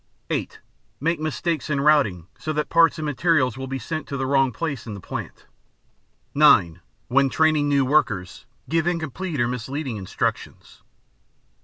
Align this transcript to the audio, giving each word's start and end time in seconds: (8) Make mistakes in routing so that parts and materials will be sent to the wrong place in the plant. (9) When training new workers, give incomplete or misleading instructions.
(8) 0.31 0.59
Make 0.99 1.19
mistakes 1.19 1.69
in 1.69 1.79
routing 1.79 2.25
so 2.39 2.51
that 2.53 2.69
parts 2.71 2.97
and 2.97 3.05
materials 3.05 3.55
will 3.55 3.67
be 3.67 3.77
sent 3.77 4.07
to 4.07 4.17
the 4.17 4.25
wrong 4.25 4.51
place 4.51 4.87
in 4.87 4.95
the 4.95 4.99
plant. 4.99 5.45
(9) 6.33 6.81
When 7.07 7.29
training 7.29 7.69
new 7.69 7.85
workers, 7.85 8.47
give 8.67 8.87
incomplete 8.87 9.39
or 9.39 9.47
misleading 9.47 9.97
instructions. 9.97 10.81